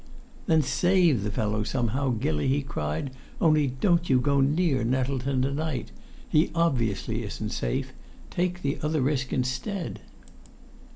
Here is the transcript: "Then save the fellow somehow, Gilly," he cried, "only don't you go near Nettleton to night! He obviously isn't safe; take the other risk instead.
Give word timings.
"Then 0.47 0.63
save 0.63 1.21
the 1.21 1.29
fellow 1.29 1.61
somehow, 1.61 2.09
Gilly," 2.17 2.47
he 2.47 2.63
cried, 2.63 3.11
"only 3.39 3.67
don't 3.67 4.09
you 4.09 4.19
go 4.19 4.41
near 4.41 4.83
Nettleton 4.83 5.43
to 5.43 5.53
night! 5.53 5.91
He 6.27 6.49
obviously 6.55 7.21
isn't 7.21 7.51
safe; 7.51 7.93
take 8.31 8.63
the 8.63 8.79
other 8.81 9.01
risk 9.01 9.31
instead. 9.31 9.99